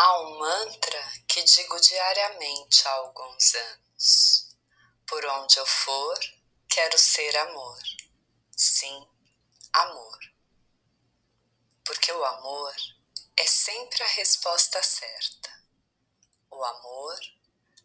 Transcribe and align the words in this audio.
Há 0.00 0.20
um 0.20 0.38
mantra 0.38 1.12
que 1.26 1.42
digo 1.42 1.80
diariamente 1.80 2.86
há 2.86 2.92
alguns 2.92 3.52
anos. 3.52 4.56
Por 5.04 5.26
onde 5.26 5.58
eu 5.58 5.66
for, 5.66 6.16
quero 6.68 6.96
ser 6.96 7.36
amor. 7.36 7.82
Sim, 8.56 9.08
amor. 9.72 10.18
Porque 11.84 12.12
o 12.12 12.24
amor 12.24 12.76
é 13.36 13.44
sempre 13.44 14.00
a 14.04 14.06
resposta 14.06 14.80
certa. 14.84 15.50
O 16.48 16.64
amor 16.64 17.18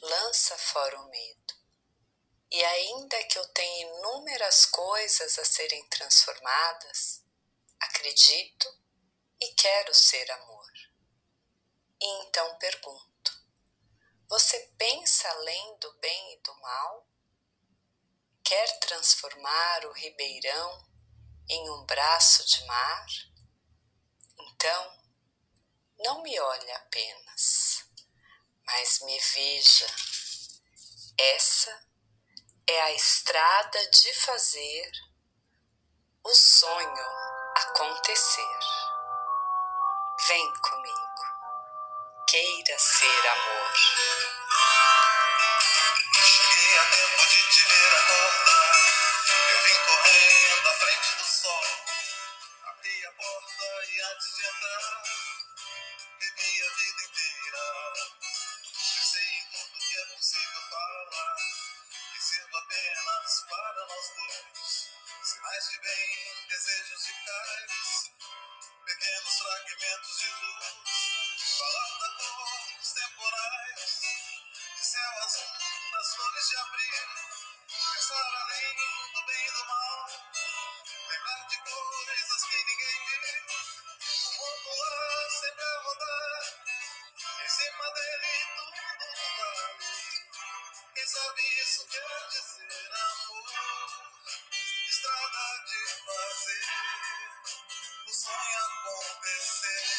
lança 0.00 0.56
fora 0.56 0.98
o 1.02 1.10
medo. 1.10 1.54
E 2.50 2.64
ainda 2.64 3.22
que 3.24 3.38
eu 3.38 3.46
tenha 3.48 3.86
inúmeras 3.86 4.64
coisas 4.64 5.38
a 5.38 5.44
serem 5.44 5.84
transformadas, 5.90 7.22
acredito 7.78 8.74
e 9.38 9.52
quero 9.52 9.92
ser 9.92 10.30
amor. 10.30 10.88
E 12.00 12.06
então 12.22 12.56
pergunto: 12.58 13.08
você 14.28 14.58
pensa 14.78 15.28
além 15.30 15.78
do 15.78 15.92
bem 15.94 16.34
e 16.34 16.40
do 16.42 16.54
mal? 16.60 17.08
Quer 18.44 18.78
transformar 18.78 19.84
o 19.86 19.92
ribeirão 19.92 20.88
em 21.48 21.70
um 21.70 21.84
braço 21.84 22.46
de 22.46 22.64
mar? 22.66 23.06
Então, 24.38 25.02
não 25.98 26.22
me 26.22 26.38
olhe 26.38 26.72
apenas, 26.72 27.84
mas 28.64 29.00
me 29.00 29.18
veja. 29.18 29.86
Essa 31.18 31.88
é 32.66 32.80
a 32.82 32.92
estrada 32.92 33.90
de 33.90 34.14
fazer 34.14 34.92
o 36.22 36.34
sonho 36.34 37.06
acontecer. 37.56 38.58
Vem 40.28 40.52
comigo 40.60 41.07
queira 42.28 42.78
ser 42.78 43.26
amor. 43.26 43.72
Cheguei 46.12 46.78
a 46.78 46.84
tempo 46.84 47.26
de 47.26 47.42
te 47.48 47.64
ver 47.64 47.94
acordar. 47.96 48.74
Eu 49.50 49.60
vim 49.64 49.78
correndo 49.86 50.68
à 50.68 50.72
frente 50.74 51.14
do 51.16 51.24
sol. 51.24 51.64
Abri 52.66 53.06
a 53.06 53.12
porta 53.12 53.64
e 53.88 54.00
antes 54.12 54.36
de 54.36 54.44
entrar, 54.44 55.02
bebi 56.20 56.64
a 56.64 56.70
vida 56.76 57.02
inteira. 57.08 57.64
Pensei 58.94 59.24
em 59.24 59.46
tudo 59.48 59.78
que 59.78 59.96
é 59.96 60.04
possível 60.14 60.62
falar. 60.68 61.36
Que 62.12 62.20
sirva 62.20 62.58
apenas 62.58 63.44
para 63.48 63.86
nós 63.86 64.06
dois. 64.16 64.90
Sinais 65.24 65.68
de 65.70 65.78
bem, 65.80 66.46
desejos 66.48 67.04
de 67.06 67.12
cais, 67.24 68.12
pequenos 68.84 69.38
fragmentos 69.38 70.18
de 70.18 70.28
luz 70.28 70.97
de 76.48 76.56
abril, 76.56 77.08
pensar 77.68 78.24
além 78.40 78.74
do 79.12 79.26
bem 79.26 79.46
e 79.46 79.50
do 79.52 79.64
mal, 79.66 80.06
lembrar 81.10 81.46
de 81.46 81.58
coisas 81.58 82.44
que 82.44 82.64
ninguém 82.64 82.98
viu, 83.06 83.44
o 84.32 84.54
mundo 84.56 84.70
lá 84.78 85.28
sempre 85.28 85.62
a 85.62 85.78
rodar, 85.82 86.42
em 87.44 87.48
cima 87.50 87.90
dele 87.92 88.34
tudo 88.56 89.36
vale. 89.36 89.76
Quem 90.94 91.06
sabe 91.06 91.42
isso 91.60 91.86
quer 91.88 92.28
dizer 92.28 92.92
amor, 92.94 93.44
estrada 94.88 95.64
de 95.66 95.80
fazer 96.06 96.66
o 98.06 98.12
sonho 98.14 98.58
acontecer. 98.64 99.97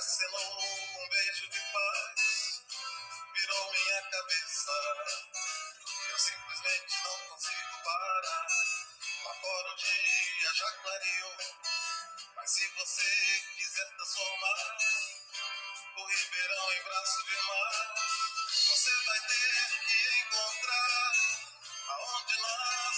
Acenou 0.00 0.62
um 0.98 1.08
beijo 1.08 1.48
de 1.48 1.60
paz, 1.72 2.62
virou 3.34 3.70
minha 3.70 4.02
cabeça. 4.02 4.72
Eu 6.08 6.18
simplesmente 6.18 7.02
não 7.04 7.18
consigo 7.28 7.82
parar. 7.84 8.46
Lá 9.24 9.34
fora 9.34 9.72
o 9.72 9.76
dia 9.76 10.54
já 10.54 10.70
clareou, 10.72 11.36
mas 12.34 12.50
se 12.50 12.68
você 12.68 13.42
quiser 13.56 13.86
transformar 13.96 14.76
o 15.96 16.06
Ribeirão 16.06 16.72
em 16.72 16.82
braço 16.82 17.24
de 17.24 17.36
mar, 17.42 17.94
você 18.68 18.90
vai 19.04 19.20
ter 19.20 19.80
que 19.86 20.20
encontrar 20.20 21.12
aonde 21.88 22.40
nasce 22.40 22.89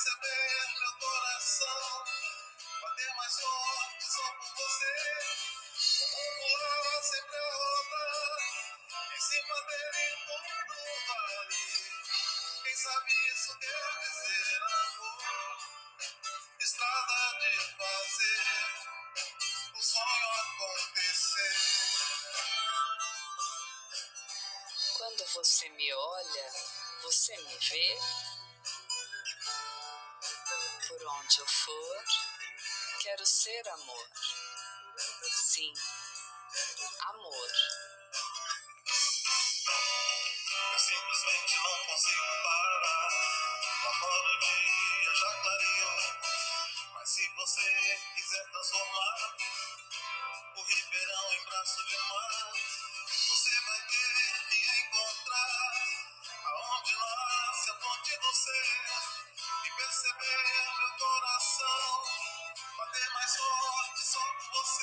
perceber 0.00 0.80
meu 0.80 0.94
coração 0.98 2.04
bater 2.80 3.14
mais 3.16 3.34
forte 3.38 4.04
só 4.04 4.32
por 4.32 4.50
você. 4.56 4.94
O 6.00 6.40
mundo 6.40 6.64
lá 6.64 7.02
sempre 7.02 7.36
a 7.36 7.52
rodar, 7.52 8.40
em 9.14 9.20
cima 9.20 9.56
dele 9.62 10.16
tudo 10.24 10.96
vale. 11.06 11.64
Quem 12.62 12.76
sabe 12.76 13.10
isso 13.28 13.58
quer 13.58 13.98
dizer 14.00 14.62
amor, 14.62 15.58
estrada 16.60 17.38
de 17.40 17.52
fazer 17.76 18.40
o 19.74 19.82
sonho 19.82 20.28
acontecer. 20.40 21.56
Quando 24.96 25.26
você 25.26 25.68
me 25.68 25.92
olha, 25.92 26.52
você 27.02 27.36
me 27.36 27.58
vê? 27.58 28.39
Por 31.00 31.08
onde 31.08 31.40
eu 31.40 31.46
for, 31.46 32.04
quero 33.00 33.24
ser 33.24 33.68
amor. 33.70 34.06
Sim, 35.32 35.72
amor. 37.08 37.50
Eu 40.72 40.78
simplesmente 40.78 41.56
não 41.56 41.86
consigo 41.86 42.22
parar. 42.42 43.08
Lá 43.82 43.94
fora 43.98 44.28
o 44.28 44.40
dia 44.40 45.14
já 45.14 45.40
clareou. 45.40 45.98
Mas 46.92 47.08
se 47.08 47.28
você 47.30 48.00
quiser 48.16 48.50
transformar 48.50 49.36
o 50.54 50.62
Ribeirão 50.62 51.32
em 51.32 51.44
braço 51.46 51.82
de 51.86 51.96
mar, 51.96 52.52
você 53.26 53.60
vai 53.62 53.80
ter 53.86 54.48
que 54.50 54.80
encontrar 54.82 55.70
aonde 56.44 56.94
nasce 56.94 57.70
a 57.70 57.74
fonte 57.80 58.18
do 58.18 58.34
ser 58.34 58.79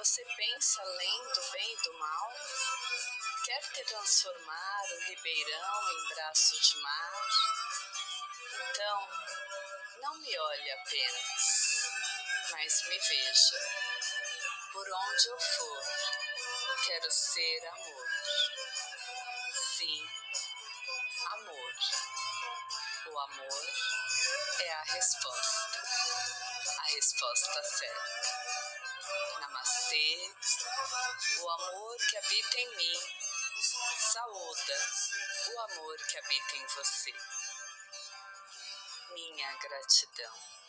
você 0.00 0.24
pensa 0.24 0.80
além 0.80 1.22
do 1.34 1.52
bem 1.52 1.72
e 1.74 1.82
do 1.82 1.92
mal? 1.98 2.32
Quer 3.44 3.84
transformar 3.84 4.82
o 4.92 4.98
ribeirão 5.10 5.92
em 5.92 6.14
braço 6.14 6.58
de 6.58 6.78
mar? 6.80 7.28
Então, 8.70 9.08
não 10.00 10.14
me 10.16 10.38
olhe 10.38 10.70
apenas, 10.70 11.82
mas 12.50 12.82
me 12.88 12.98
veja. 12.98 13.58
Por 14.72 14.90
onde 14.90 15.28
eu 15.28 15.38
for, 15.38 15.82
quero 16.86 17.10
ser 17.10 17.66
amor. 17.66 18.06
Sim, 19.76 20.08
amor. 21.26 21.74
O 23.04 23.18
amor 23.18 23.66
é 24.60 24.72
a 24.72 24.82
resposta, 24.82 25.82
a 26.78 26.82
resposta 26.84 27.62
certa. 27.64 28.49
Namastê, 29.40 30.34
o 31.40 31.50
amor 31.50 31.96
que 32.08 32.16
habita 32.16 32.58
em 32.58 32.76
mim, 32.76 33.00
saúda 34.12 34.78
o 35.54 35.60
amor 35.60 35.96
que 36.08 36.18
habita 36.18 36.56
em 36.56 36.66
você. 36.66 37.14
Minha 39.14 39.52
gratidão. 39.58 40.59